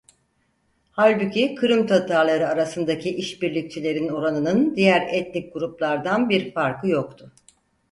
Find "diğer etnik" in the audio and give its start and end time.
4.75-5.53